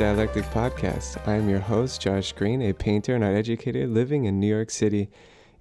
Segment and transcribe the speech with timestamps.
[0.00, 1.20] Dialectic Podcast.
[1.28, 4.70] I am your host, Josh Green, a painter and art educator living in New York
[4.70, 5.10] City.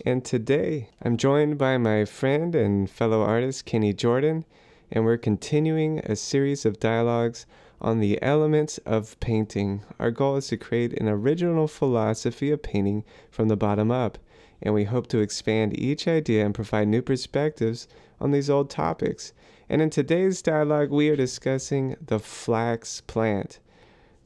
[0.06, 4.46] And today I'm joined by my friend and fellow artist, Kenny Jordan,
[4.94, 7.46] and we're continuing a series of dialogues
[7.82, 9.82] on the elements of painting.
[10.00, 14.18] Our goal is to create an original philosophy of painting from the bottom up,
[14.62, 17.90] and we hope to expand each idea and provide new perspectives
[18.22, 19.34] on these old topics.
[19.68, 23.60] And in today's dialogue, we are discussing the flax plant.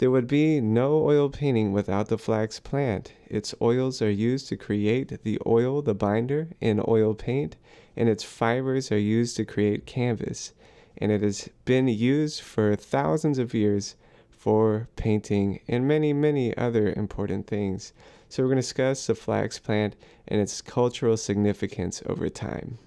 [0.04, 3.14] There would be no oil painting without the flax plant.
[3.30, 7.56] Its oils are used to create the oil, the binder, in oil paint,
[7.96, 10.52] and its fibers are used to create canvas.
[10.98, 13.96] And it has been used for thousands of years
[14.30, 17.94] for painting and many, many other important things.
[18.28, 19.96] So, we're going to discuss the flax plant
[20.28, 22.78] and its cultural significance over time.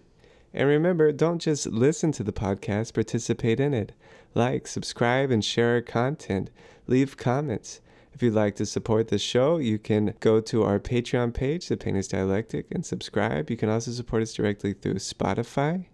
[0.52, 3.92] And remember, don't just listen to the podcast, participate in it.
[4.36, 6.50] Like, subscribe, and share our content.
[6.86, 7.80] Leave comments.
[8.12, 11.78] If you'd like to support the show, you can go to our Patreon page, The
[11.78, 13.48] Painter's Dialectic, and subscribe.
[13.48, 15.86] You can also support us directly through Spotify.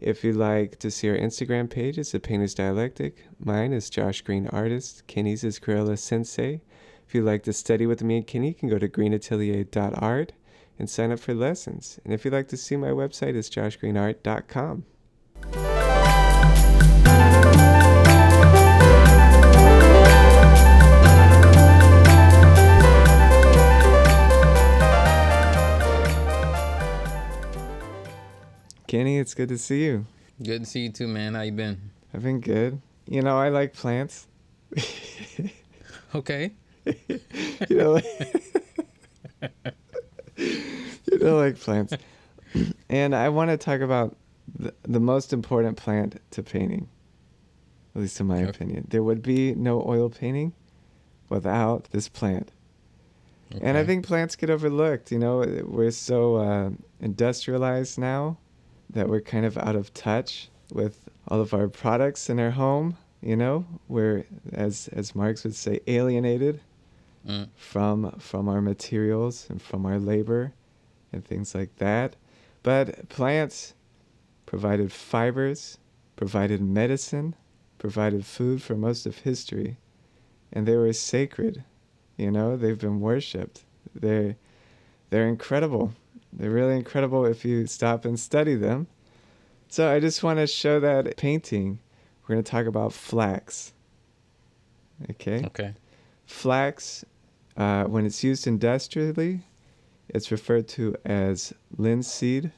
[0.00, 3.24] If you'd like to see our Instagram page, it's The Painter's Dialectic.
[3.40, 5.04] Mine is Josh Green Artist.
[5.08, 6.62] Kenny's is Crayola Sensei.
[7.04, 10.32] If you'd like to study with me and Kenny, you can go to greenatelier.art
[10.78, 11.98] and sign up for lessons.
[12.04, 14.84] And if you'd like to see my website, it's joshgreenart.com.
[28.92, 30.04] Kenny, it's good to see you.
[30.42, 31.32] Good to see you too, man.
[31.32, 31.92] How you been?
[32.12, 32.78] I've been good.
[33.06, 34.26] You know, I like plants.
[36.14, 36.52] Okay.
[36.84, 37.22] you
[37.70, 38.04] know, like,
[40.36, 41.94] you know, like plants.
[42.90, 44.14] And I want to talk about
[44.58, 46.86] the, the most important plant to painting,
[47.94, 48.50] at least in my Okay.
[48.50, 48.88] opinion.
[48.90, 50.52] There would be no oil painting
[51.30, 52.52] without this plant.
[53.62, 55.10] And I think plants get overlooked.
[55.10, 58.36] You know, we're so uh, industrialized now
[58.92, 62.96] that we're kind of out of touch with all of our products in our home.
[63.22, 66.60] You know, we're as as Marx would say, alienated
[67.26, 67.48] Mm.
[67.54, 70.52] from from our materials and from our labor
[71.12, 72.16] and things like that.
[72.64, 73.74] But plants
[74.44, 75.78] provided fibers,
[76.16, 77.36] provided medicine,
[77.78, 79.78] provided food for most of history,
[80.52, 81.62] and they were sacred.
[82.16, 83.64] You know, they've been worshipped.
[83.94, 84.34] They're
[85.10, 85.92] they're incredible.
[86.32, 88.86] They're really incredible if you stop and study them.
[89.68, 91.78] So I just want to show that painting.
[92.22, 93.72] We're going to talk about flax.
[95.10, 95.44] Okay?
[95.46, 95.74] Okay.
[96.26, 97.04] Flax,
[97.56, 99.40] uh, when it's used industrially,
[100.08, 102.52] it's referred to as linseed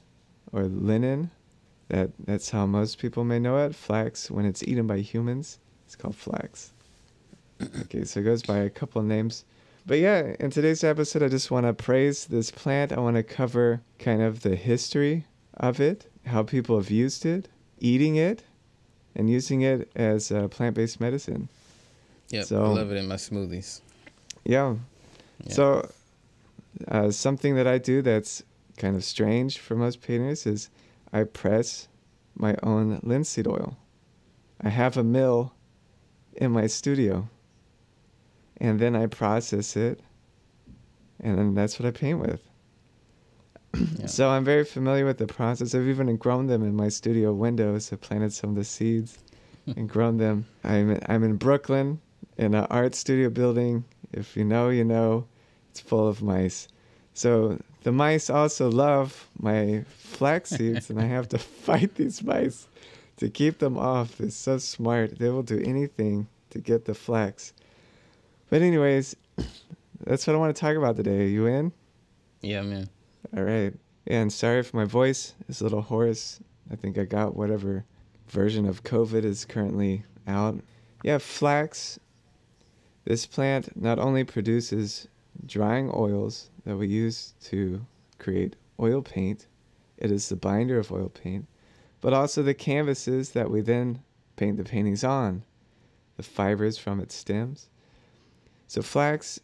[0.53, 1.31] or linen.
[1.89, 3.75] That that's how most people may know it.
[3.75, 6.73] Flax, when it's eaten by humans, it's called flax.
[7.83, 9.45] okay, so it goes by a couple of names.
[9.87, 12.93] But yeah, in today's episode, I just want to praise this plant.
[12.93, 17.49] I want to cover kind of the history of it, how people have used it,
[17.81, 18.43] eating it,
[19.15, 21.49] and using it as a plant-based medicine.
[22.31, 22.45] Yep.
[22.47, 23.81] So- I love it in my smoothies.
[24.45, 24.77] Yeah.
[25.45, 25.53] Yeah.
[25.53, 25.91] So,
[26.89, 28.43] uh, something that I do that's
[28.79, 30.71] kind of strange for most painters is
[31.13, 31.89] I press
[32.35, 33.77] my own linseed oil.
[34.61, 35.53] I have a mill
[36.33, 37.29] in my studio,
[38.59, 40.01] and then I process it,
[41.21, 42.41] and then that's what I paint with.
[43.99, 44.07] Yeah.
[44.07, 45.75] So I'm very familiar with the process.
[45.75, 47.93] I've even grown them in my studio windows.
[47.93, 49.19] I planted some of the seeds
[49.67, 50.47] and grown them.
[50.63, 52.01] I'm I'm in Brooklyn
[52.39, 53.85] in an art studio building.
[54.13, 55.27] If you know, you know.
[55.75, 56.69] It's full of mice.
[57.15, 62.69] So the mice also love my flax seeds, and I have to fight these mice
[63.17, 64.19] to keep them off.
[64.19, 65.19] They're so smart.
[65.19, 67.53] They will do anything to get the flax.
[68.55, 69.17] But anyways,
[70.07, 71.23] that's what I want to talk about today.
[71.23, 71.73] Are you in?
[72.41, 72.89] Yeah, man.
[73.37, 73.75] All right.
[74.07, 76.39] And sorry if my voice is a little hoarse.
[76.71, 77.85] I think I got whatever
[78.29, 80.61] version of COVID is currently out.
[81.03, 81.99] Yeah, flax.
[83.05, 85.09] This plant not only produces
[85.45, 87.85] drying oils that we use to
[88.21, 89.49] create oil paint,
[89.99, 91.49] it is the binder of oil paint,
[92.01, 94.05] but also the canvases that we then
[94.37, 95.43] paint the paintings on,
[96.17, 97.69] the fibers from its stems.
[98.67, 99.41] So, flax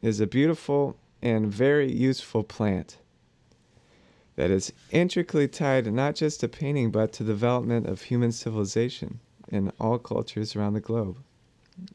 [0.00, 2.98] is a beautiful and very useful plant
[4.36, 9.20] that is intricately tied not just to painting but to the development of human civilization
[9.48, 11.18] in all cultures around the globe.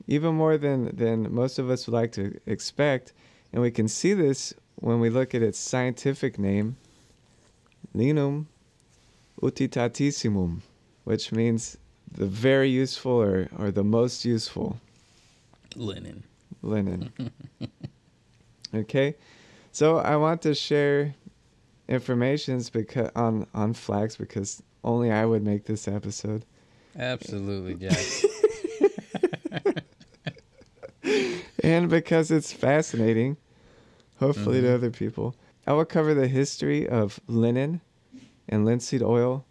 [0.07, 3.13] Even more than, than most of us would like to expect,
[3.51, 6.77] and we can see this when we look at its scientific name,
[7.95, 8.45] Linum
[9.42, 10.62] usitatissimum,
[11.04, 11.77] which means
[12.12, 14.77] the very useful or, or the most useful.
[15.75, 16.24] Linen.
[16.67, 17.11] Linen.
[18.75, 19.15] okay,
[19.71, 21.15] so I want to share
[21.87, 26.45] informations because on on flax because only I would make this episode,
[26.97, 28.05] Absolutely, Jack.
[31.63, 33.37] and because it's fascinating,
[34.19, 34.73] hopefully to Mhm.
[34.75, 35.35] other people.
[35.65, 37.81] I will cover the history of linen
[38.47, 39.45] and linseed oil,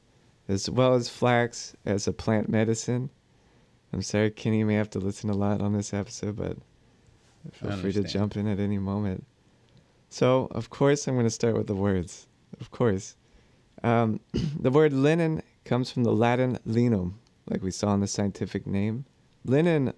[0.48, 3.10] as well as flax as a plant medicine.
[3.92, 6.56] I'm sorry, Kenny, you may have to listen a lot on this episode, but
[7.52, 9.24] feel free to jump in at any moment.
[10.08, 12.26] So, of course, I'm going to start with the words.
[12.60, 13.16] Of course.
[13.82, 14.20] Um,
[14.60, 17.14] the word linen comes from the Latin linum,
[17.50, 19.04] like we saw in the scientific name.
[19.44, 19.92] Linen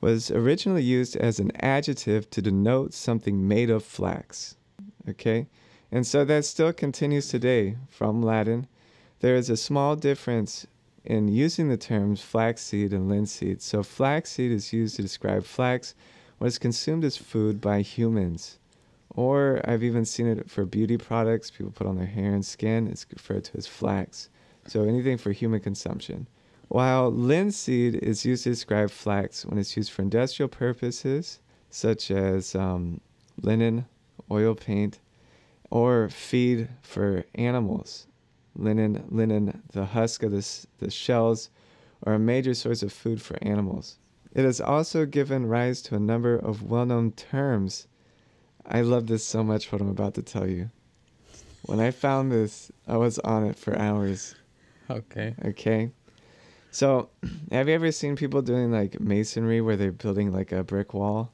[0.00, 4.56] was originally used as an adjective to denote something made of flax.
[5.08, 5.46] Okay?
[5.90, 8.66] And so that still continues today from Latin.
[9.20, 10.66] There is a small difference
[11.04, 13.62] in using the terms flaxseed and linseed.
[13.62, 15.94] So, flaxseed is used to describe flax,
[16.38, 18.58] what is consumed as food by humans.
[19.10, 22.88] Or I've even seen it for beauty products people put on their hair and skin.
[22.88, 24.28] It's referred to as flax.
[24.66, 26.26] So, anything for human consumption.
[26.68, 31.38] While linseed is used to describe flax when it's used for industrial purposes,
[31.70, 33.00] such as um,
[33.40, 33.86] linen,
[34.30, 34.98] oil paint,
[35.70, 38.06] or feed for animals.
[38.56, 41.50] Linen, linen, the husk of the, the shells,
[42.04, 43.98] are a major source of food for animals.
[44.34, 47.86] It has also given rise to a number of well known terms.
[48.66, 50.70] I love this so much, what I'm about to tell you.
[51.62, 54.34] When I found this, I was on it for hours.
[54.90, 55.34] okay.
[55.44, 55.90] Okay.
[56.70, 57.10] So,
[57.52, 61.32] have you ever seen people doing like masonry where they're building like a brick wall?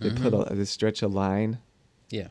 [0.00, 0.50] They put Mhm.
[0.50, 1.58] a they stretch a line.
[2.10, 2.28] Yeah.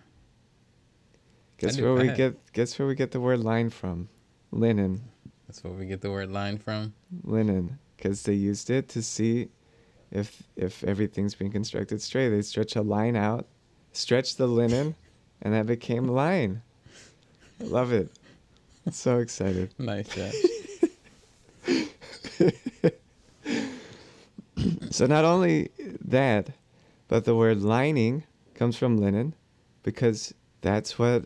[1.57, 4.10] Guess where we get guess where we get the word line from?
[4.51, 5.01] Linen,
[5.48, 6.94] That's where we get the word line from.
[7.24, 9.50] linen, because they used it to see
[10.13, 12.30] if if everything's being constructed straight.
[12.30, 13.45] They stretch a line out,
[13.92, 14.95] stretch the linen,
[15.42, 16.62] and that became line.
[17.60, 18.10] Love it.
[18.92, 19.74] So excited.
[19.80, 20.33] Nice, Jack.
[24.94, 25.71] So not only
[26.06, 26.51] that,
[27.07, 29.33] but the word lining comes from linen
[29.81, 31.25] because that's what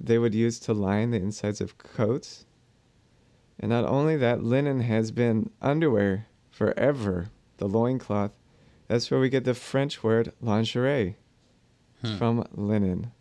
[0.00, 2.46] they would use to line the insides of coats.
[3.60, 7.28] And not only that, linen has been underwear forever,
[7.62, 8.32] the loincloth.
[8.88, 11.14] That's where we get the French word lingerie
[12.02, 12.16] Hmm.
[12.16, 13.12] from linen.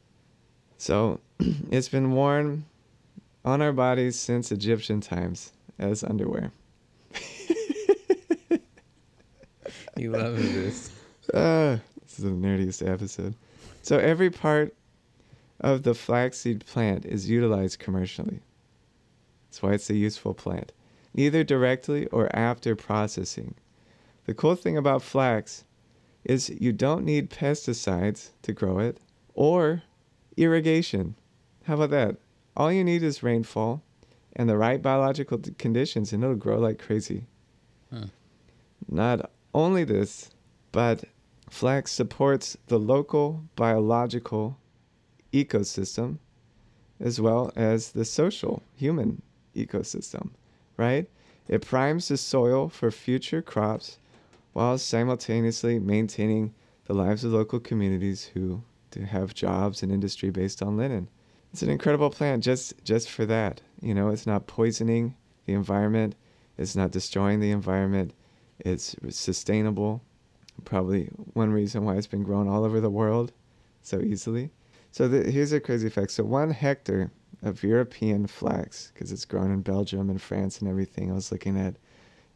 [0.79, 1.19] So
[1.69, 2.65] it's been worn
[3.45, 6.51] on our bodies since Egyptian times as underwear.
[9.95, 10.91] you love this.
[11.31, 13.35] Uh, this is the nerdiest episode.
[13.83, 14.73] So every part
[15.59, 18.39] of the flaxseed plant is utilized commercially.
[19.47, 20.71] That's why it's a useful plant,
[21.13, 23.53] either directly or after processing.
[24.25, 25.65] The cool thing about flax
[26.23, 28.99] is you don't need pesticides to grow it
[29.33, 29.83] or
[30.37, 31.15] irrigation.
[31.63, 32.17] How about that?
[32.55, 33.81] All you need is rainfall
[34.35, 37.25] and the right biological conditions, and it'll grow like crazy.
[37.89, 38.05] Hmm.
[38.87, 40.29] Not only this,
[40.71, 41.03] but
[41.49, 44.57] flax supports the local biological
[45.33, 46.19] ecosystem
[46.99, 49.21] as well as the social human
[49.55, 50.29] ecosystem,
[50.77, 51.09] right?
[51.47, 53.97] It primes the soil for future crops
[54.53, 56.53] while simultaneously maintaining
[56.85, 58.61] the lives of local communities who
[59.07, 61.09] have jobs and industry based on linen.
[61.53, 63.61] It's an incredible plant just just for that.
[63.81, 65.15] You know, it's not poisoning
[65.45, 66.15] the environment,
[66.57, 68.13] it's not destroying the environment.
[68.59, 70.01] It's sustainable.
[70.65, 73.31] Probably one reason why it's been grown all over the world
[73.81, 74.51] so easily.
[74.91, 76.11] So the, here's a crazy fact.
[76.11, 81.09] So one hectare of European flax, because it's grown in Belgium and France and everything.
[81.09, 81.77] I was looking at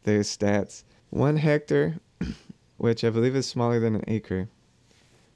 [0.02, 0.82] their stats.
[1.10, 2.00] One hectare,
[2.76, 4.48] which I believe is smaller than an acre,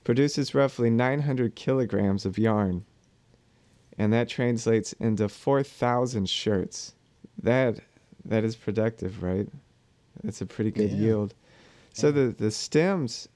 [0.04, 2.84] produces roughly 900 kilograms of yarn,
[3.99, 6.94] and that translates into 4,000 shirts.
[7.42, 7.80] That
[8.25, 9.49] that is productive, right?
[10.22, 10.99] That's a pretty good Yeah.
[10.99, 11.34] yield.
[11.94, 12.12] So Yeah.
[12.12, 13.28] the the stems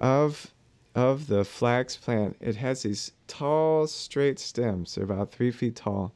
[0.00, 0.52] of
[0.94, 4.94] of the flax plant, it has these tall, straight stems.
[4.94, 6.14] They're about three feet tall,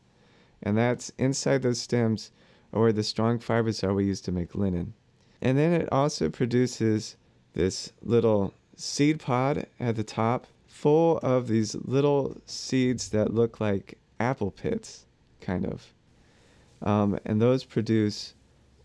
[0.63, 2.31] and that's inside those stems
[2.73, 4.95] are where the strong fibers are we use to make linen.
[5.43, 7.17] And then it also produces
[7.55, 13.99] this little seed pod at the top, full of these little seeds that look like
[14.19, 15.07] apple pits,
[15.41, 15.93] kind of.
[16.83, 18.35] Um, and those produce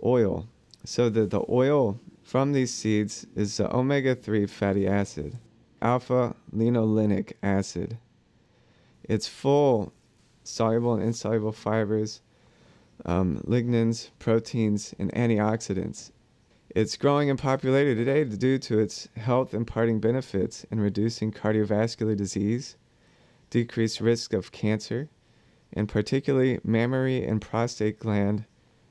[0.04, 0.48] oil.
[0.84, 5.38] So the, the oil from these seeds is the omega 3 fatty acid,
[5.82, 7.98] alpha linolenic acid.
[9.04, 9.94] It's full
[10.44, 12.22] soluble and insoluble fibers,
[13.06, 16.12] um, lignans, proteins, and antioxidants.
[16.76, 22.76] It's growing in popularity today due to its health imparting benefits in reducing cardiovascular disease,
[23.50, 25.08] decreased risk of cancer,
[25.72, 28.44] and particularly mammary and prostate gland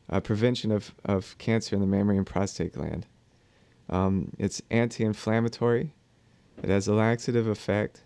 [0.08, 3.06] uh, prevention of, of cancer in the mammary and prostate gland.
[3.90, 5.92] Um, it's anti inflammatory,
[6.62, 8.00] it has a laxative effect,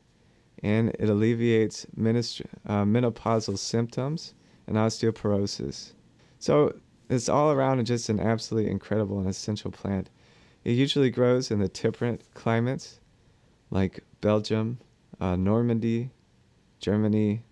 [0.61, 4.35] and it alleviates ministr- uh, menopausal symptoms
[4.66, 5.92] and osteoporosis.
[6.40, 6.75] So
[7.09, 10.11] it's all around and just an absolutely incredible and essential plant.
[10.65, 13.00] It usually grows in the temperate climates
[13.71, 14.79] like Belgium,
[15.21, 16.11] uh, Normandy,
[16.81, 17.43] Germany,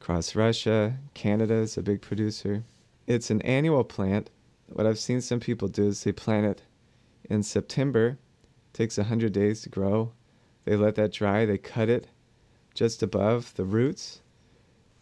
[0.00, 2.64] across Russia, Canada is a big producer.
[3.06, 4.30] It's an annual plant.
[4.68, 6.62] What I've seen some people do is they plant it
[7.28, 8.18] in September.
[8.68, 10.12] It takes 100 days to grow.
[10.64, 12.08] They let that dry, they cut it
[12.74, 14.20] just above the roots.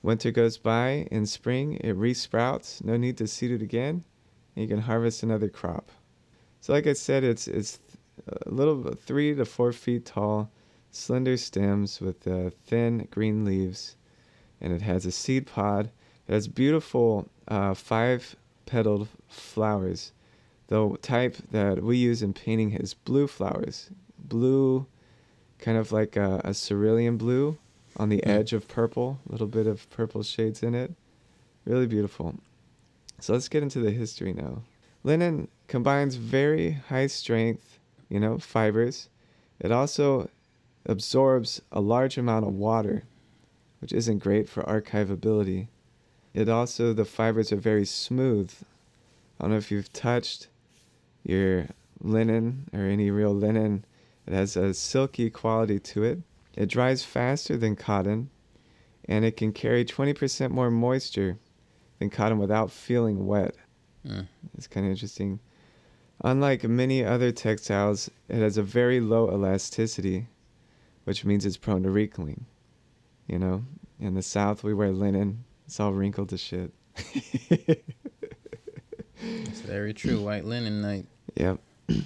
[0.06, 4.04] Winter goes by, in spring it resprouts, no need to seed it again,
[4.54, 5.90] and you can harvest another crop.
[6.60, 7.80] So like I said, it's it's
[8.28, 10.48] a little three to four feet tall,
[10.92, 13.96] slender stems with uh, thin green leaves,
[14.60, 15.90] and it has a seed pod.
[16.28, 20.12] It has beautiful uh, five petaled flowers.
[20.68, 23.90] The type that we use in painting is blue flowers.
[24.20, 24.86] Blue,
[25.58, 27.58] kind of like a, a cerulean blue
[27.96, 28.30] on the hmm.
[28.30, 30.92] edge of purple, a little bit of purple shades in it.
[31.64, 32.36] Really beautiful.
[33.20, 34.62] So let's get into the history now.
[35.02, 39.08] Linen combines very high strength, you know, fibers.
[39.58, 40.28] It also
[40.84, 43.04] absorbs a large amount of water,
[43.80, 45.68] which isn't great for archivability.
[46.34, 48.52] It also, the fibers are very smooth.
[49.38, 50.48] I don't know if you've touched
[51.24, 51.68] your
[52.00, 53.84] linen or any real linen.
[54.26, 56.18] It has a silky quality to it.
[56.56, 58.30] It dries faster than cotton,
[59.04, 61.38] and it can carry 20% more moisture
[61.98, 63.54] than cotton without feeling wet.
[64.06, 64.26] Mm.
[64.56, 65.40] It's kind of interesting.
[66.24, 70.28] Unlike many other textiles, it has a very low elasticity,
[71.04, 72.46] which means it's prone to wrinkling.
[73.26, 73.64] You know,
[74.00, 76.72] in the South, we wear linen, it's all wrinkled to shit.
[79.18, 80.20] It's very true.
[80.20, 81.06] White linen night.
[81.36, 81.58] Yep.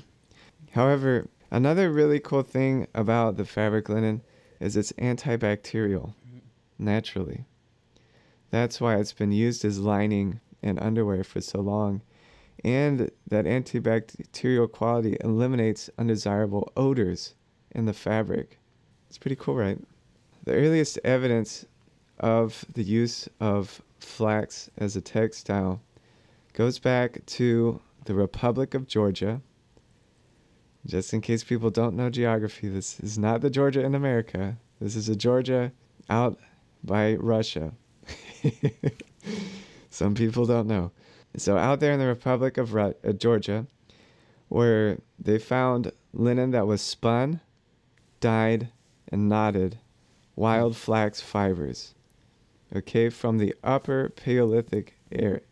[0.73, 4.23] However, another really cool thing about the fabric linen
[4.61, 6.39] is it's antibacterial mm-hmm.
[6.79, 7.47] naturally.
[8.51, 12.03] That's why it's been used as lining and underwear for so long.
[12.63, 17.35] And that antibacterial quality eliminates undesirable odors
[17.71, 18.59] in the fabric.
[19.09, 19.79] It's pretty cool, right?
[20.45, 21.65] The earliest evidence
[22.19, 25.81] of the use of flax as a textile
[26.53, 29.41] goes back to the Republic of Georgia.
[30.87, 34.57] Just in case people don't know geography, this is not the Georgia in America.
[34.81, 35.73] This is a Georgia
[36.09, 36.39] out
[36.83, 37.73] by Russia.
[39.91, 40.93] Some people don't know.
[41.37, 43.67] So, out there in the Republic of Ru- uh, Georgia,
[44.49, 47.41] where they found linen that was spun,
[48.21, 48.69] dyed,
[49.09, 49.79] and knotted,
[50.35, 51.95] wild flax fibers.
[52.75, 54.97] Okay, from the Upper Paleolithic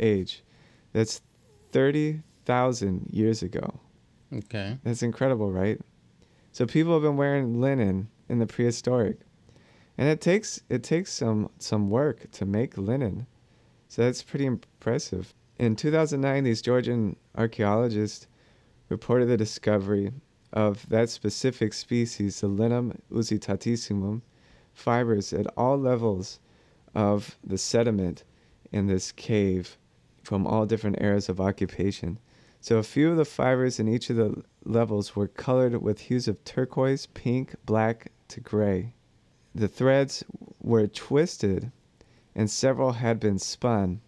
[0.01, 0.43] age.
[0.93, 1.21] That's
[1.73, 3.81] 30,000 years ago.
[4.33, 4.79] Okay.
[4.85, 5.81] That's incredible, right?
[6.53, 9.19] So people have been wearing linen in the prehistoric.
[9.97, 13.27] And it takes it takes some some work to make linen.
[13.89, 15.35] So that's pretty impressive.
[15.59, 18.29] In 2009, these Georgian archaeologists
[18.89, 20.13] reported the discovery
[20.53, 24.23] of that specific species, the Linum usitatissimum,
[24.73, 26.39] fibers at all levels
[26.95, 28.25] of the sediment
[28.71, 29.77] in this cave
[30.23, 32.19] from all different eras of occupation.
[32.61, 36.29] So a few of the fibers in each of the levels were colored with hues
[36.29, 38.95] of turquoise, pink, black to gray.
[39.55, 40.25] The threads
[40.61, 41.73] were twisted
[42.35, 44.01] and several had been spun.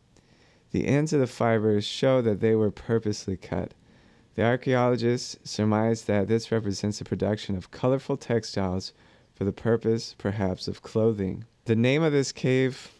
[0.71, 3.75] The ends of the fibers show that they were purposely cut.
[4.37, 8.93] The archaeologists surmise that this represents the production of colorful textiles
[9.35, 11.45] for the purpose, perhaps, of clothing.
[11.65, 12.93] The name of this cave,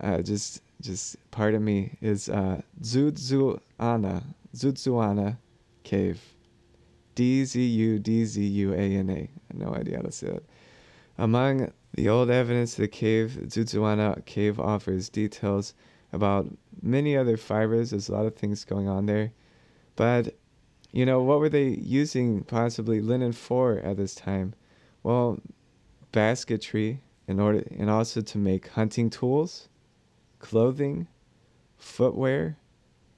[0.00, 5.38] uh, just just pardon me, is uh, Dzudzuana, Dzudzuana
[5.82, 6.20] Cave.
[7.14, 9.30] D Z U D Z U A N A.
[9.52, 10.44] No idea how to say that.
[11.18, 15.74] Among the old evidence, the cave, Dzudzuana Cave, offers details
[16.12, 16.46] about
[16.80, 17.90] many other fibers.
[17.90, 19.32] There's a lot of things going on there.
[19.94, 20.36] But,
[20.90, 24.54] you know, what were they using possibly linen for at this time?
[25.02, 25.38] Well,
[26.12, 29.68] basketry in order and also to make hunting tools,
[30.38, 31.08] clothing,
[31.76, 32.56] footwear,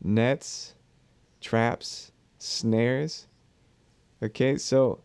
[0.03, 0.74] nets,
[1.45, 3.27] traps, snares.
[4.23, 5.01] Okay, so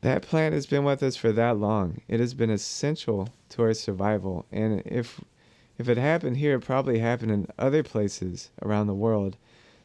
[0.00, 2.00] that plant has been with us for that long.
[2.08, 4.44] It has been essential to our survival.
[4.50, 5.20] And if
[5.78, 9.36] if it happened here, it probably happened in other places around the world.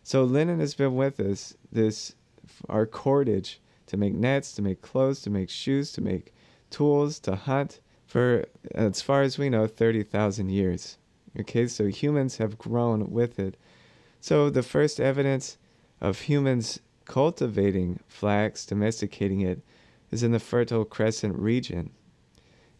[0.04, 2.16] So linen has been with us, this
[2.68, 6.34] our cordage to make nets, to make clothes, to make shoes, to make
[6.70, 10.98] tools, to hunt for, as far as we know, 30,000 years.
[11.40, 13.58] Okay, so humans have grown with it.
[14.20, 15.58] So the first evidence
[16.02, 19.62] of humans cultivating flax, domesticating it,
[20.12, 21.92] is in the Fertile Crescent region.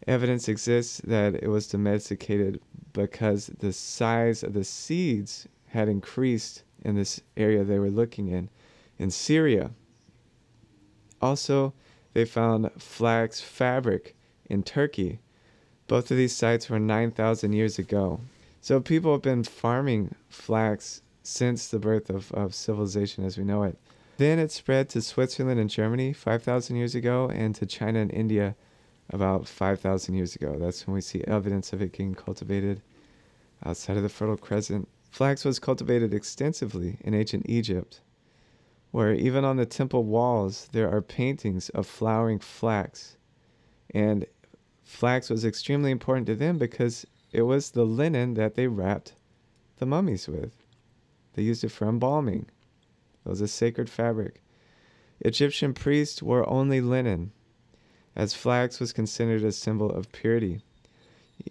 [0.06, 2.60] Evidence exists that it was domesticated
[2.92, 8.48] because the size of the seeds had increased in this area they were looking in,
[8.98, 9.70] in Syria.
[11.20, 11.74] Also,
[12.14, 15.20] they found flax fabric in Turkey.
[15.86, 18.20] Both of these sites were 9,000 years ago.
[18.60, 23.62] So people have been farming flax since the birth of, of civilization as we know
[23.62, 23.78] it.
[24.16, 28.56] Then it spread to Switzerland and Germany 5,000 years ago and to China and India
[29.10, 30.56] about 5,000 years ago.
[30.58, 32.80] That's when we see evidence of it getting cultivated
[33.64, 34.88] outside of the Fertile Crescent.
[35.10, 38.00] Flax was cultivated extensively in ancient Egypt,
[38.90, 43.18] where even on the temple walls there are paintings of flowering flax.
[43.90, 44.24] And
[44.82, 49.12] flax was extremely important to them because it was the linen that they wrapped
[49.76, 50.57] the mummies with.
[51.38, 52.46] They used it for embalming.
[53.24, 54.42] It was a sacred fabric.
[55.20, 57.30] Egyptian priests wore only linen,
[58.16, 60.62] as flax was considered a symbol of purity.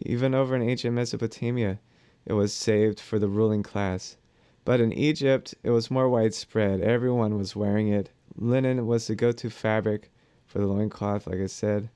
[0.01, 1.79] Even over in ancient Mesopotamia,
[2.25, 4.17] it was saved for the ruling class.
[4.65, 6.81] But in Egypt, it was more widespread.
[6.81, 8.09] Everyone was wearing it.
[8.35, 10.11] Linen was the go to fabric
[10.45, 11.89] for the loincloth, like I said,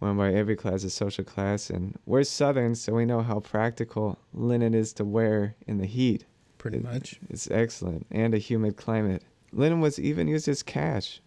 [0.00, 1.70] worn by every class of social class.
[1.70, 6.26] And we're Southern, so we know how practical linen is to wear in the heat.
[6.70, 7.20] Pretty It- much.
[7.30, 9.22] It's excellent, and a humid climate.
[9.52, 11.22] Linen was even used as cash.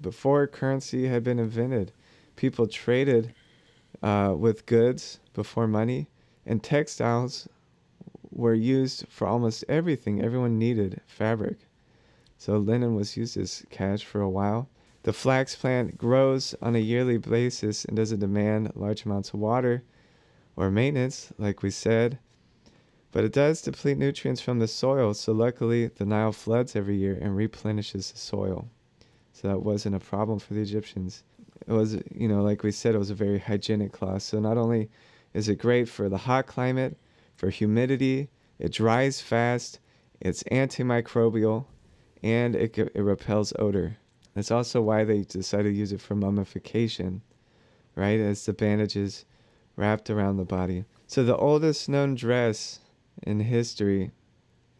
[0.00, 1.92] Before currency had been invented,
[2.34, 3.32] people traded
[4.02, 6.08] uh, with goods before money,
[6.44, 7.48] and textiles
[8.32, 10.20] were used for almost everything.
[10.20, 11.58] Everyone needed fabric.
[12.36, 14.68] So linen was used as cash for a while.
[15.04, 19.84] The flax plant grows on a yearly basis and doesn't demand large amounts of water
[20.56, 22.18] or maintenance, like we said
[23.16, 25.14] but it does deplete nutrients from the soil.
[25.14, 28.68] So luckily, the Nile floods every year and replenishes the soil.
[29.32, 31.22] So that wasn't a problem for the Egyptians.
[31.66, 34.20] It was, you know, like we said, it was a very hygienic cloth.
[34.20, 34.90] So not only
[35.32, 36.98] is it great for the hot climate,
[37.36, 39.80] for humidity, it dries fast,
[40.20, 41.64] it's antimicrobial,
[42.22, 43.96] and it, it repels odor.
[44.34, 47.22] That's also why they decided to use it for mummification,
[47.94, 48.20] right?
[48.20, 49.24] As the bandages
[49.74, 50.84] wrapped around the body.
[51.06, 52.80] So the oldest known dress
[53.22, 54.10] in history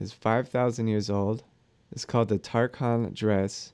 [0.01, 1.42] is 5,000 years old.
[1.92, 3.72] It's called the Tarkhan dress,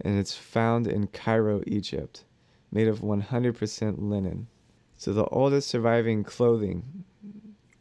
[0.00, 2.24] and it's found in Cairo, Egypt,
[2.70, 4.48] made of 100% linen.
[4.96, 7.04] So the oldest surviving clothing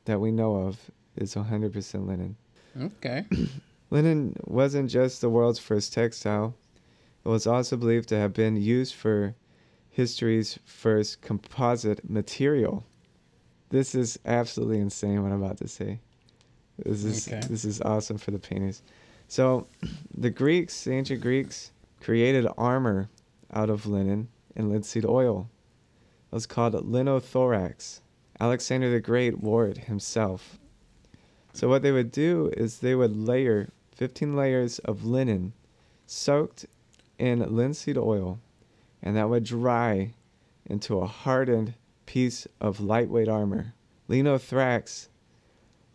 [0.06, 2.36] that we know of is 100% linen.
[2.80, 3.26] Okay.
[3.92, 6.56] Linen wasn't just the world's first textile,
[7.26, 9.36] it was also believed to have been used for
[9.90, 12.86] history's first composite material.
[13.71, 15.99] This is absolutely insane what I'm about to say.
[16.77, 17.41] This is Okay.
[17.47, 18.81] this is awesome for the painters.
[19.27, 19.67] So,
[20.15, 23.10] the Greeks, the ancient Greeks, created armor
[23.53, 25.49] out of linen and linseed oil.
[26.31, 28.01] It was called linothorax.
[28.39, 30.57] Alexander the Great wore it himself.
[31.53, 35.53] So what they would do is they would layer 15 layers of linen
[36.07, 36.65] soaked
[37.19, 38.39] in linseed oil,
[39.01, 40.13] and that would dry
[40.65, 41.75] into a hardened
[42.06, 43.74] piece of lightweight armor.
[44.10, 45.08] Linothorax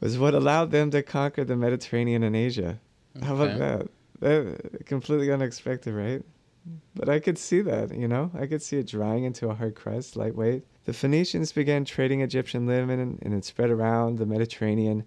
[0.00, 2.80] was what allowed them to conquer the Mediterranean and Asia.
[3.22, 3.88] How about that?
[4.20, 6.22] That completely unexpected, right?
[6.94, 8.30] But I could see that, you know?
[8.34, 10.64] I could see it drying into a hard crust, lightweight.
[10.84, 15.04] The Phoenicians began trading Egyptian linen and it spread around the Mediterranean.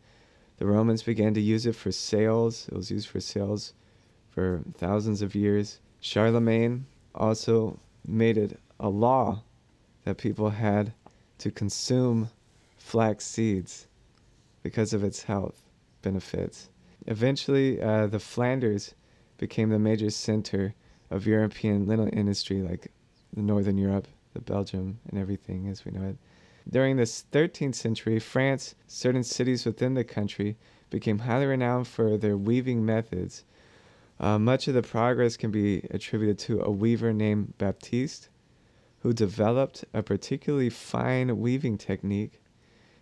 [0.57, 2.67] The Romans began to use it for sails.
[2.67, 3.73] It was used for sails
[4.29, 5.79] for thousands of years.
[6.01, 6.85] Charlemagne
[7.15, 9.43] also made it a law
[10.05, 10.93] that people had
[11.39, 12.29] to consume
[12.77, 13.87] flax seeds
[14.63, 15.63] because of its health
[16.01, 16.69] benefits.
[17.07, 18.93] Eventually, uh, the Flanders
[19.37, 20.75] became the major center
[21.09, 22.91] of European linen industry, like
[23.33, 26.17] the Northern Europe, the Belgium, and everything as we know it.
[26.69, 30.57] During this 13th century, France, certain cities within the country
[30.89, 33.43] became highly renowned for their weaving methods.
[34.19, 38.29] Uh, much of the progress can be attributed to a weaver named Baptiste,
[39.01, 42.41] who developed a particularly fine weaving technique.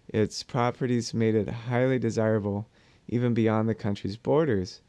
[0.07, 2.67] Its properties made it highly desirable
[3.07, 4.81] even beyond the country's borders,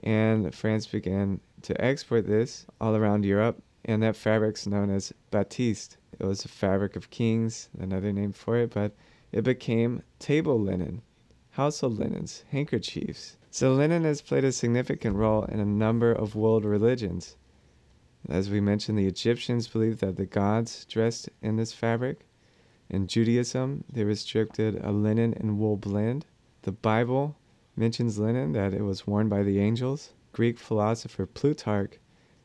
[0.00, 5.96] and France began to export this all around Europe, and that fabric's known as batiste.
[6.18, 8.94] It was a fabric of kings, another name for it, but
[9.32, 11.02] it became table linen.
[11.50, 13.36] household linens, handkerchiefs.
[13.50, 17.36] So linen has played a significant role in a number of world religions.
[18.28, 22.26] As we mentioned, the Egyptians believed that the gods dressed in this fabric.
[22.88, 26.24] In Judaism, they restricted a linen and wool blend.
[26.62, 27.36] The Bible
[27.76, 30.14] mentions linen that it was worn by the angels.
[30.32, 31.98] Greek philosopher Plutarch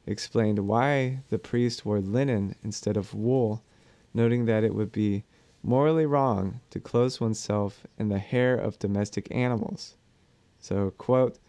[0.05, 3.63] explained why the priest wore linen instead of wool,
[4.13, 5.23] noting that it would be
[5.63, 9.95] morally wrong to clothe oneself in the hair of domestic animals.
[10.59, 11.39] So, quote,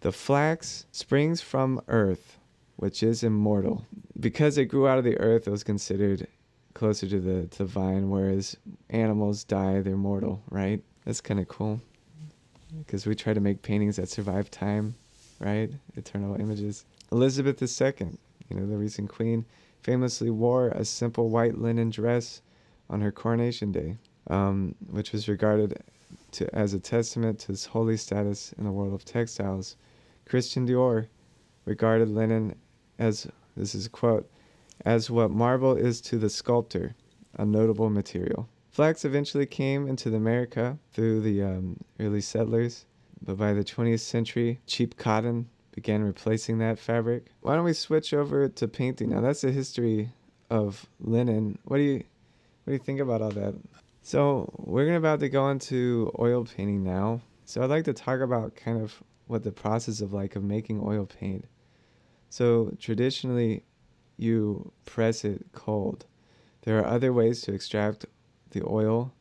[0.00, 2.38] the flax springs from earth,
[2.76, 3.84] which is immortal.
[4.18, 6.26] Because it grew out of the earth, it was considered
[6.74, 8.56] closer to the to vine, whereas
[8.90, 10.82] animals die, they're mortal, right?
[11.04, 11.80] That's kind of cool.
[12.78, 14.96] Because we try to make paintings that survive time,
[15.38, 15.70] right?
[15.96, 16.84] Eternal images.
[17.12, 18.08] Elizabeth II,
[18.48, 19.44] you know, the recent queen,
[19.82, 22.42] famously wore a simple white linen dress
[22.90, 23.96] on her coronation day,
[24.28, 25.80] um, which was regarded
[26.32, 29.76] to, as a testament to his holy status in the world of textiles.
[30.26, 31.06] Christian Dior
[31.64, 32.54] regarded linen
[32.98, 34.28] as, this is a quote,
[34.84, 36.94] as what marble is to the sculptor,
[37.36, 38.48] a notable material.
[38.70, 42.86] Flax eventually came into America through the um, early settlers,
[43.22, 47.26] but by the 20th century, cheap cotton began replacing that fabric.
[47.40, 49.20] Why don't we switch over to painting now?
[49.20, 50.10] That's the history
[50.50, 51.58] of linen.
[51.64, 52.04] What do you
[52.64, 53.54] what do you think about all that?
[54.02, 57.20] So we're about to go into oil painting now.
[57.44, 60.80] So I'd like to talk about kind of what the process of like of making
[60.82, 61.44] oil paint.
[62.36, 63.62] So traditionally,
[64.16, 66.04] you press it cold.
[66.62, 68.06] There are other ways to extract
[68.50, 69.12] the oil,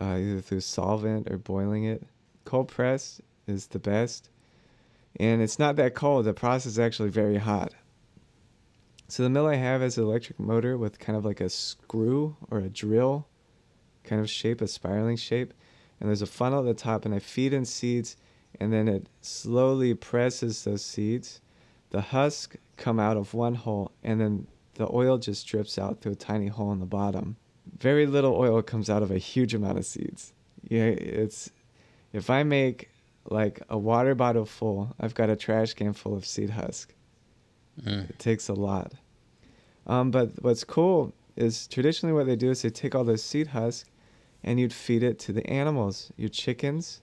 [0.00, 2.02] uh, either through solvent or boiling it.
[2.44, 4.28] Cold press is the best,
[5.20, 6.24] and it's not that cold.
[6.24, 7.74] The process is actually very hot.
[9.06, 12.36] So the mill I have is an electric motor with kind of like a screw
[12.50, 13.28] or a drill
[14.02, 15.54] kind of shape, a spiraling shape.
[16.00, 18.16] And there's a funnel at the top, and I feed in seeds,
[18.58, 21.40] and then it slowly presses those seeds.
[21.92, 26.12] The husk come out of one hole, and then the oil just drips out through
[26.12, 27.36] a tiny hole in the bottom.
[27.78, 30.32] Very little oil comes out of a huge amount of seeds.
[30.68, 31.50] Yeah, it's
[32.14, 32.88] if I make
[33.28, 36.94] like a water bottle full, I've got a trash can full of seed husk.
[37.82, 38.08] Mm.
[38.08, 38.92] It takes a lot.
[39.86, 43.48] Um, but what's cool is traditionally what they do is they take all those seed
[43.48, 43.86] husk
[44.42, 47.02] and you'd feed it to the animals, your chickens,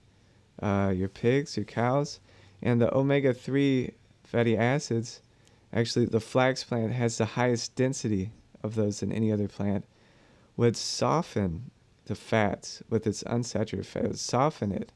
[0.60, 2.18] uh, your pigs, your cows,
[2.60, 3.92] and the omega 3
[4.30, 5.20] fatty acids.
[5.72, 8.30] Actually, the flax plant has the highest density
[8.62, 9.84] of those than any other plant,
[10.56, 11.70] would soften
[12.04, 14.92] the fats with its unsaturated fat, would soften it.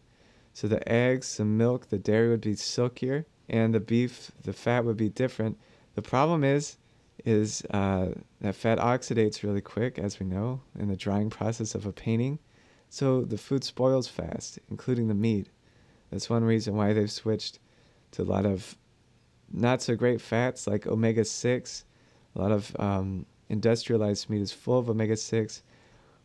[0.52, 4.84] So the eggs, the milk, the dairy would be silkier, and the beef, the fat
[4.84, 5.58] would be different.
[5.96, 6.76] The problem is,
[7.24, 11.86] is uh, that fat oxidates really quick, as we know, in the drying process of
[11.86, 12.38] a painting.
[12.88, 15.48] So the food spoils fast, including the meat.
[16.10, 17.58] That's one reason why they've switched
[18.12, 18.76] to a lot of
[19.52, 21.84] not so great fats like omega 6.
[22.34, 25.62] A lot of um, industrialized meat is full of omega 6,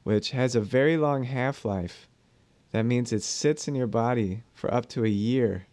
[0.03, 2.07] which has a very long half life.
[2.71, 5.65] That means it sits in your body for up to a year.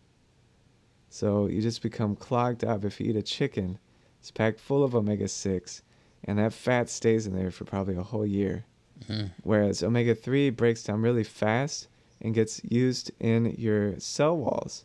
[1.09, 3.79] So you just become clogged up if you eat a chicken
[4.27, 5.83] it's packed full of omega 6,
[6.25, 8.65] and that fat stays in there for probably a whole year.
[9.09, 9.31] Mm.
[9.45, 11.87] Whereas omega 3 breaks down really fast
[12.21, 14.85] and gets used in your cell walls.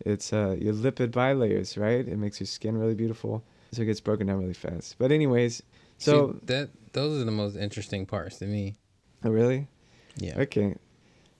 [0.00, 2.06] It's uh, your lipid bilayers, right?
[2.06, 3.44] It makes your skin really beautiful.
[3.72, 4.96] So it gets broken down really fast.
[4.98, 5.62] But, anyways,
[5.98, 6.32] so.
[6.32, 8.74] See, that Those are the most interesting parts to me.
[9.24, 9.68] Oh, really?
[10.16, 10.40] Yeah.
[10.40, 10.74] Okay.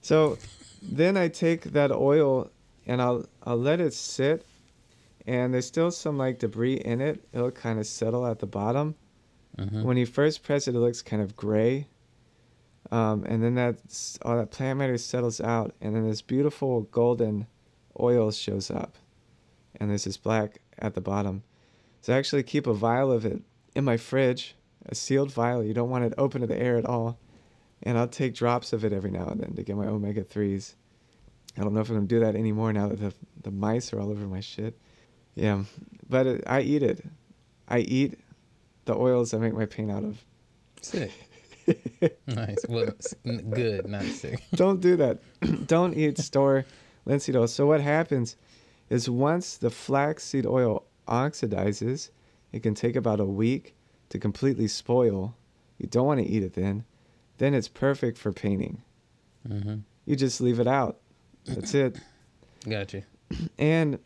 [0.01, 0.37] So
[0.81, 2.49] then I take that oil
[2.85, 4.45] and I'll I'll let it sit
[5.27, 7.23] and there's still some like debris in it.
[7.33, 8.95] It'll kind of settle at the bottom.
[9.57, 9.83] Mm-hmm.
[9.83, 11.87] When you first press it, it looks kind of gray.
[12.91, 13.77] Um, and then that
[14.23, 17.47] all that plant matter settles out, and then this beautiful golden
[17.99, 18.95] oil shows up,
[19.79, 21.43] and there's this black at the bottom.
[22.01, 23.41] So I actually keep a vial of it
[23.75, 25.63] in my fridge, a sealed vial.
[25.63, 27.19] You don't want it open to the air at all,
[27.83, 30.75] and I'll take drops of it every now and then to get my omega threes.
[31.57, 33.99] I don't know if I'm gonna do that anymore now that the the mice are
[33.99, 34.77] all over my shit.
[35.35, 35.63] Yeah,
[36.09, 37.05] but it, I eat it.
[37.67, 38.19] I eat
[38.85, 40.23] the oils I make my paint out of.
[40.81, 41.11] Sick.
[42.27, 42.57] nice.
[42.67, 42.89] Well,
[43.49, 44.43] good, not sick.
[44.55, 45.19] Don't do that.
[45.67, 46.65] Don't eat store
[47.05, 47.47] linseed oil.
[47.47, 48.35] So what happens
[48.89, 52.09] is once the flaxseed oil oxidizes,
[52.51, 53.75] it can take about a week
[54.09, 55.35] to completely spoil.
[55.77, 56.83] You don't want to eat it then.
[57.37, 58.81] Then it's perfect for painting.
[59.47, 59.77] Mm-hmm.
[60.05, 60.99] You just leave it out.
[61.45, 61.99] That's it.
[62.69, 63.03] Gotcha.
[63.57, 63.97] And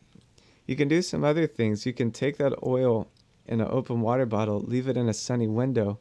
[0.68, 1.86] you can do some other things.
[1.86, 3.08] You can take that oil
[3.46, 6.00] in an open water bottle, leave it in a sunny window.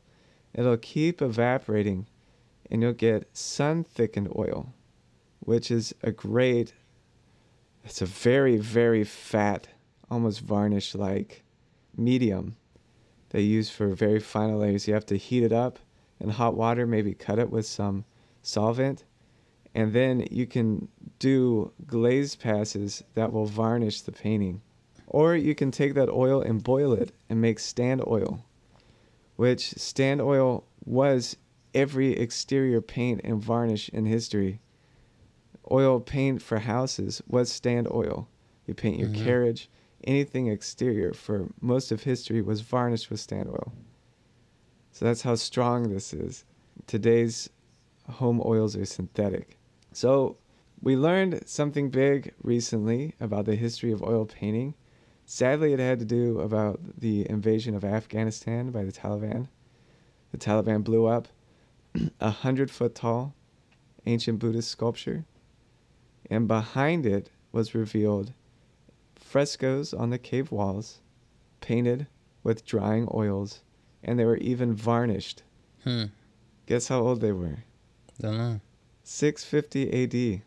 [0.54, 2.06] It'll keep evaporating
[2.70, 4.72] and you'll get sun thickened oil,
[5.40, 6.72] which is a great,
[7.84, 9.68] it's a very, very fat,
[10.10, 11.42] almost varnish like
[11.96, 12.56] medium
[13.34, 14.86] they use for very final layers.
[14.86, 15.80] You have to heat it up
[16.20, 18.04] in hot water, maybe cut it with some
[18.42, 19.02] solvent,
[19.74, 20.86] and then you can
[21.18, 24.62] do glaze passes that will varnish the painting.
[25.08, 28.44] Or you can take that oil and boil it and make stand oil,
[29.34, 31.36] which stand oil was
[31.74, 34.60] every exterior paint and varnish in history.
[35.70, 38.28] Oil paint for houses was stand oil.
[38.66, 39.24] You paint your Mhm.
[39.24, 39.70] carriage,
[40.04, 43.72] anything exterior for most of history was varnished with stand oil.
[44.92, 46.44] So that's how strong this is.
[46.86, 47.50] Today's
[48.08, 49.58] home oils are synthetic.
[49.92, 50.36] So
[50.82, 54.74] we learned something big recently about the history of oil painting.
[55.24, 59.48] Sadly, it had to do about the invasion of Afghanistan by the Taliban.
[60.32, 61.28] The Taliban blew up
[62.20, 63.34] a hundred foot tall
[64.06, 65.24] ancient Buddhist sculpture,
[66.34, 68.32] and behind it was revealed
[69.14, 71.00] frescoes on the cave walls,
[71.60, 72.06] painted
[72.42, 73.62] with drying oils,
[74.02, 75.42] and they were even varnished.
[75.84, 76.06] Hmm.
[76.66, 77.58] Guess how old they were?
[78.20, 78.60] Don't know.
[79.04, 80.42] 650 AD.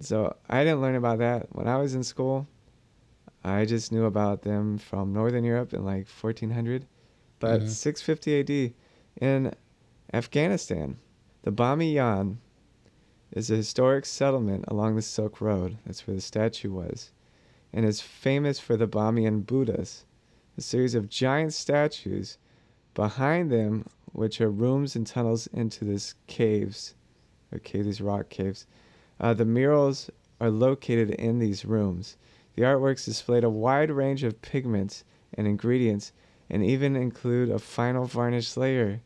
[0.00, 2.46] So I didn't learn about that when I was in school.
[3.44, 6.86] I just knew about them from Northern Europe in like 1400.
[7.40, 7.68] But Mhm.
[7.68, 8.74] 650 AD
[9.20, 9.54] in
[10.12, 10.98] Afghanistan,
[11.42, 12.36] the Bamiyan
[13.32, 15.78] is a historic settlement along the Silk Road.
[15.84, 17.10] That's where the statue was.
[17.72, 20.04] And is famous for the Bamiyan Buddhas,
[20.56, 22.38] a series of giant statues
[22.94, 26.94] behind them, which are rooms and tunnels into these caves
[27.54, 28.66] okay, these rock caves.
[29.20, 32.16] Uh, the murals are located in these rooms.
[32.54, 36.12] The artworks displayed a wide range of pigments and ingredients
[36.50, 39.00] and even include a final varnish layer.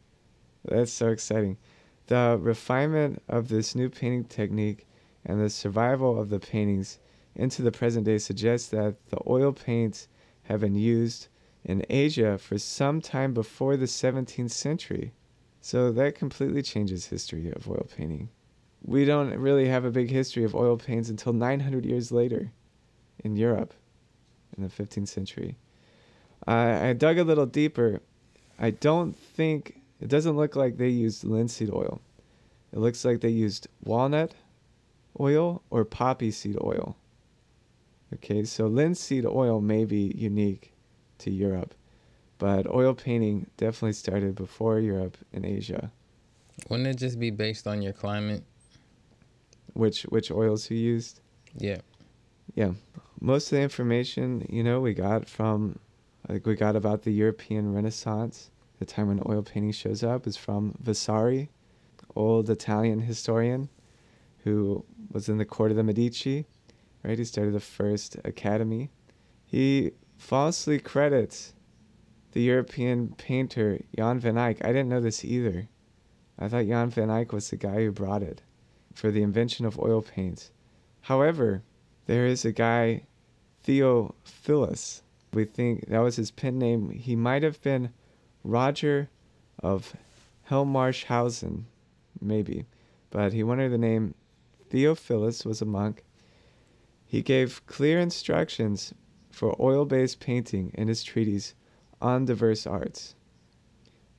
[0.65, 1.59] That's so exciting.
[2.07, 4.87] The refinement of this new painting technique
[5.25, 6.99] and the survival of the paintings
[7.35, 10.09] into the present day suggests that the oil paints
[10.45, 11.29] have been used
[11.65, 15.13] in Asia for some time before the 17th century.
[15.61, 18.29] So that completely changes history of oil painting.
[18.85, 22.53] We don't really have a big history of oil paints until 900 years later
[23.25, 23.75] in Europe
[24.57, 25.59] in the 15th century.
[26.47, 28.01] I I dug a little deeper.
[28.59, 32.01] I don't think it doesn't look like they used linseed oil.
[32.73, 34.35] It looks like they used walnut
[35.19, 36.97] oil or poppy seed oil.
[38.15, 40.73] Okay, so linseed oil may be unique
[41.19, 41.75] to Europe,
[42.39, 45.91] but oil painting definitely started before Europe and Asia.
[46.69, 48.43] Wouldn't it just be based on your climate?
[49.73, 51.21] Which which oils you used?
[51.57, 51.79] Yeah.
[52.55, 52.73] Yeah,
[53.21, 55.79] most of the information you know we got from
[56.29, 60.37] like we got about the European Renaissance, the time when oil painting shows up, is
[60.37, 61.51] from Vasari,
[62.15, 63.69] old Italian historian,
[64.45, 66.47] who was in the court of the Medici.
[67.03, 68.91] Right, he started the first academy.
[69.45, 71.55] He falsely credits
[72.33, 74.65] the European painter Jan van Eyck.
[74.65, 75.69] I didn't know this either.
[76.39, 78.43] I thought Jan van Eyck was the guy who brought it
[78.93, 80.51] for the invention of oil paints.
[81.03, 81.63] However,
[82.07, 83.07] there is a guy,
[83.63, 85.03] Theophilus.
[85.33, 86.91] We think that was his pen name.
[86.91, 87.93] He might have been
[88.47, 89.11] Roger
[89.61, 89.95] of
[90.49, 91.65] Helmarshausen,
[92.21, 92.67] maybe,
[93.11, 94.15] but he wanted the name
[94.71, 96.05] Theophilus was a monk.
[97.05, 98.95] He gave clear instructions
[99.31, 101.55] for oil-based painting in his treatise
[102.01, 103.15] on diverse arts,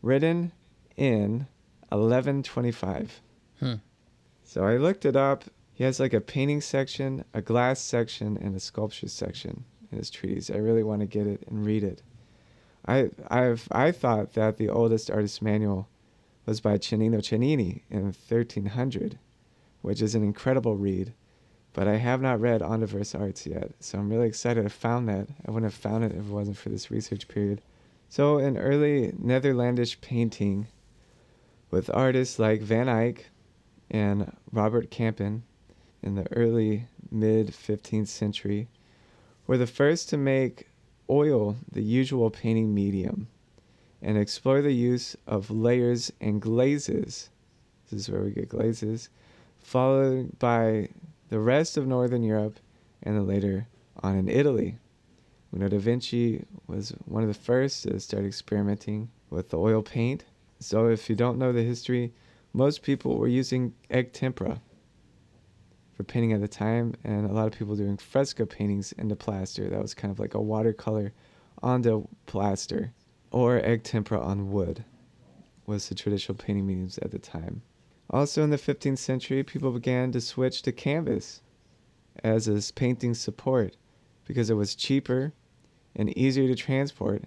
[0.01, 0.51] written
[0.95, 1.47] in
[1.89, 3.21] 1125.
[3.59, 3.73] Hmm.
[4.43, 5.45] So I looked it up.
[5.73, 10.09] He has like a painting section, a glass section, and a sculpture section in his
[10.09, 10.49] treatise.
[10.49, 12.01] I really want to get it and read it.
[12.87, 15.89] I I've I thought that the oldest artist manual
[16.45, 19.19] was by Cennino Cennini in 1300,
[19.81, 21.13] which is an incredible read.
[21.73, 25.07] But I have not read On Diverse Arts yet, so I'm really excited I found
[25.09, 25.27] that.
[25.45, 27.61] I wouldn't have found it if it wasn't for this research period.
[28.09, 30.67] So, in early Netherlandish painting,
[31.69, 33.29] with artists like Van Eyck
[33.91, 35.43] and Robert Campin
[36.01, 38.69] in the early mid 15th century,
[39.45, 40.69] were the first to make
[41.09, 43.27] oil the usual painting medium
[44.01, 47.29] and explore the use of layers and glazes.
[47.89, 49.09] This is where we get glazes,
[49.59, 50.89] followed by
[51.29, 52.59] the rest of Northern Europe
[53.03, 53.67] and then later
[54.03, 54.77] on in Italy.
[55.51, 60.25] We know Da Vinci was one of the first to start experimenting with oil paint.
[60.59, 62.13] So if you don't know the history,
[62.53, 64.61] most people were using egg tempera
[65.97, 69.67] for painting at the time, and a lot of people doing fresco paintings into plaster.
[69.67, 71.11] That was kind of like a watercolor
[71.63, 72.93] onto plaster,
[73.31, 74.85] or egg tempera on wood
[75.65, 77.63] was the traditional painting mediums at the time.
[78.11, 81.41] Also in the 15th century, people began to switch to canvas
[82.23, 83.75] as a painting support
[84.25, 85.33] because it was cheaper
[85.95, 87.23] and easier to transport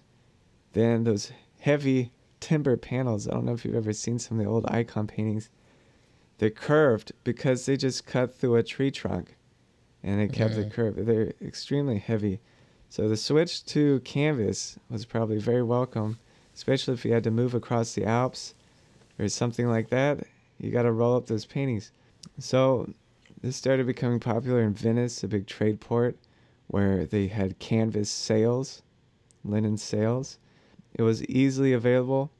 [0.74, 3.26] than those heavy timber panels.
[3.26, 5.50] I don't know if you've ever seen some of the old icon paintings.
[6.40, 9.36] They're curved because they just cut through a tree trunk
[10.02, 11.04] and they kept it curved.
[11.04, 12.40] They're extremely heavy.
[12.88, 16.18] So the switch to canvas was probably very welcome,
[16.54, 18.54] especially if you had to move across the Alps
[19.18, 20.20] or something like that.
[20.58, 21.92] You got to roll up those paintings.
[22.38, 22.90] So
[23.42, 26.16] this started becoming popular in Venice, a big trade port,
[26.68, 28.80] where they had canvas sails,
[29.44, 30.38] linen sails.
[30.94, 32.30] It was easily available.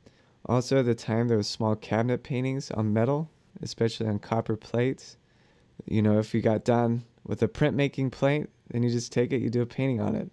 [0.47, 3.29] Also, at the time, there was small cabinet paintings on metal,
[3.63, 5.17] especially on copper plates.
[5.87, 9.41] You know, if you got done with a printmaking plate, then you just take it,
[9.41, 10.31] you do a painting on it.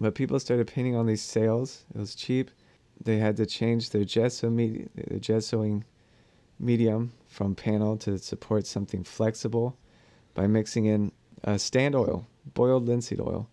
[0.00, 1.84] But people started painting on these sails.
[1.94, 2.50] It was cheap.
[3.02, 5.84] They had to change their gesso med- their gessoing
[6.58, 9.76] medium from panel to support something flexible
[10.34, 11.12] by mixing in
[11.44, 13.48] uh, stand oil, boiled linseed oil,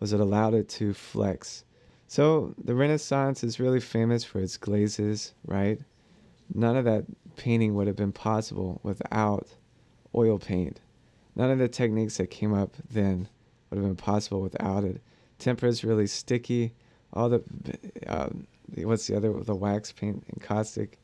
[0.00, 1.64] was it allowed it to flex.
[2.06, 5.80] So the Renaissance is really famous for its glazes, right?
[6.54, 7.04] None of that
[7.36, 9.46] painting would have been possible without
[10.14, 10.80] oil paint.
[11.34, 13.28] None of the techniques that came up then
[13.70, 15.00] would have been possible without it.
[15.38, 16.72] Tempera is really sticky.
[17.12, 17.42] All the,
[18.06, 20.98] um, what's the other, the wax paint encaustic.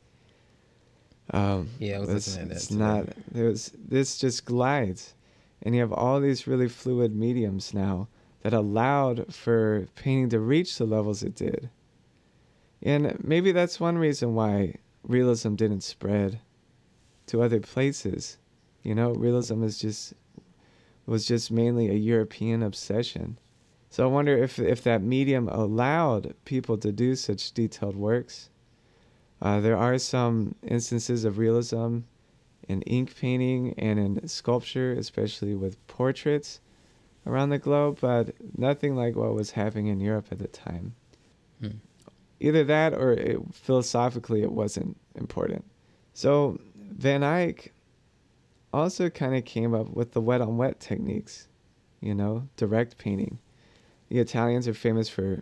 [1.31, 2.79] Um, Yeah, I was it's, that it's today.
[2.79, 3.09] not.
[3.31, 5.13] There's this just glides,
[5.61, 8.07] and you have all these really fluid mediums now
[8.41, 11.69] that allowed for painting to reach the levels it did.
[12.81, 16.39] And maybe that's one reason why realism didn't spread
[17.27, 18.37] to other places.
[18.81, 20.13] You know, realism is just
[21.05, 23.37] was just mainly a European obsession.
[23.89, 28.49] So I wonder if if that medium allowed people to do such detailed works.
[29.41, 31.99] Uh, there are some instances of realism
[32.67, 36.61] in ink painting and in sculpture, especially with portraits
[37.25, 40.95] around the globe, but nothing like what was happening in Europe at the time.
[41.59, 41.77] Hmm.
[42.43, 45.63] Either that or it, philosophically it wasn't important.
[46.13, 47.71] So Van Eyck
[48.73, 51.47] also kind of came up with the wet on wet techniques,
[52.01, 53.39] you know, direct painting.
[54.09, 55.41] The Italians are famous for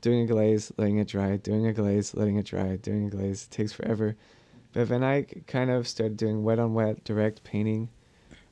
[0.00, 3.44] doing a glaze, letting it dry, doing a glaze, letting it dry, doing a glaze.
[3.44, 4.16] It takes forever.
[4.72, 7.90] But Van Eyck kind of started doing wet on wet direct painting.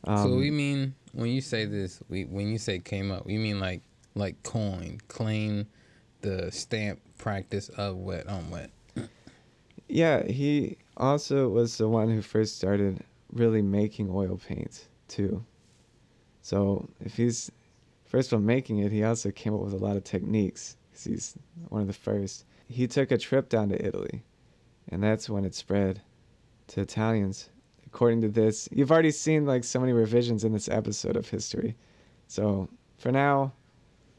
[0.05, 3.39] Um, so we mean when you say this, we when you say came up, we
[3.39, 3.81] mean like
[4.15, 5.67] like coin, claim
[6.27, 8.71] the stamp practice of wet on um, wet.
[9.89, 15.45] Yeah, he also was the one who first started really making oil paints too.
[16.43, 17.53] So if he's
[18.05, 21.35] first one making it, he also came up with a lot of techniques 'cause he's
[21.69, 22.45] one of the first.
[22.69, 24.23] He took a trip down to Italy,
[24.89, 26.01] and that's when it spread
[26.69, 27.51] to Italians.
[27.87, 31.77] According to this, you've already seen like so many revisions in this episode of history.
[32.27, 33.53] So for now,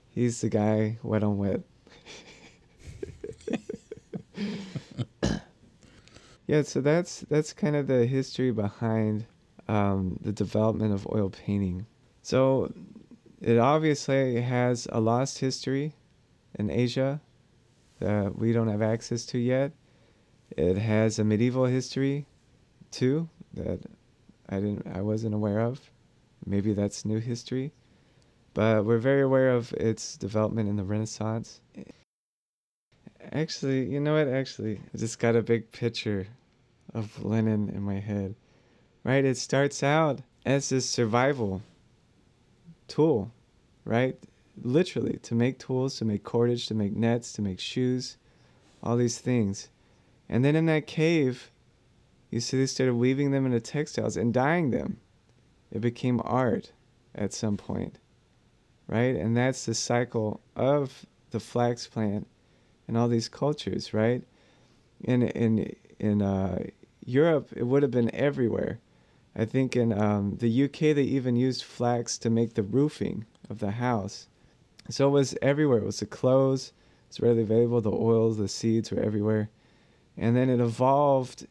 [0.10, 1.62] he's the guy wet on wet.
[6.48, 9.26] Yeah, so that's that's kind of the history behind
[9.68, 11.86] um, the development of oil painting.
[12.22, 12.74] So
[13.42, 15.94] it obviously has a lost history
[16.58, 17.20] in Asia
[18.00, 19.74] that we don't have access to yet.
[20.52, 22.26] It has a medieval history
[22.92, 23.82] too that
[24.48, 25.92] I didn't I wasn't aware of.
[26.46, 27.74] Maybe that's new history.
[28.54, 31.62] But we're very aware of its development in the Renaissance.
[33.32, 34.28] Actually, you know what?
[34.28, 36.28] Actually, I just got a big picture
[36.94, 38.36] of linen in my head.
[39.04, 39.24] Right?
[39.24, 41.62] It starts out as this survival
[42.88, 43.32] tool,
[43.86, 44.18] right?
[44.62, 48.18] Literally, to make tools, to make cordage, to make nets, to make shoes,
[48.82, 49.69] all these things.
[50.30, 51.52] And then in that cave,
[52.32, 55.00] you see they started weaving them into textiles and dyeing them.
[55.71, 56.71] It became art
[57.15, 58.00] at some point,
[58.88, 59.15] right?
[59.15, 62.28] And that's the cycle of the flax plant
[62.88, 64.23] and all these cultures, right?
[65.04, 66.63] In in in uh,
[67.06, 68.79] Europe, it would have been everywhere.
[69.35, 73.60] I think in um, the UK they even used flax to make the roofing of
[73.60, 74.27] the house.
[74.90, 75.79] So it was everywhere.
[75.79, 76.73] It was the clothes.
[77.08, 77.81] It's readily available.
[77.81, 79.50] The oils, the seeds were everywhere,
[80.17, 81.48] and then it evolved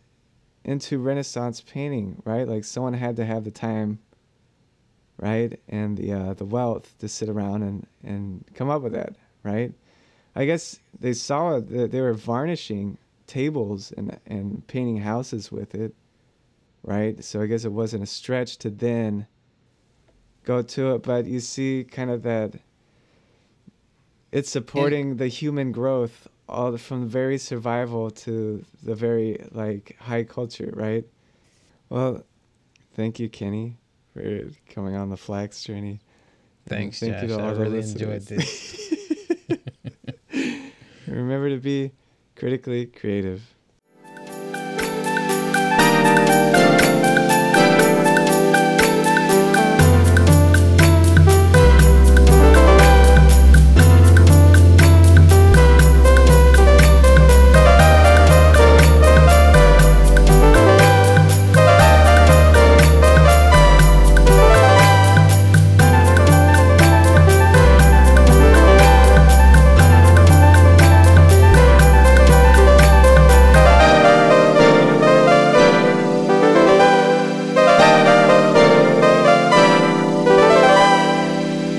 [0.64, 2.22] into Renaissance painting.
[2.24, 4.00] Right, like someone had to have the time,
[5.18, 9.16] right, and the uh, the wealth to sit around and and come up with that.
[9.42, 9.72] Right,
[10.36, 15.92] I guess they saw that they were varnishing tables and and painting houses with it
[16.84, 19.26] right so i guess it wasn't a stretch to then
[20.44, 22.54] go to it but you see kind of that
[24.30, 29.96] it's supporting the human growth all the, from the very survival to the very like
[29.98, 31.04] high culture right
[31.88, 32.24] Well,
[32.94, 33.76] thank you, Kenny,
[34.12, 36.00] for coming on the flax journey.
[36.68, 37.30] Thanks, Josh.
[37.30, 38.92] I really enjoyed this.
[41.16, 41.92] Remember to be
[42.36, 43.55] critically creative.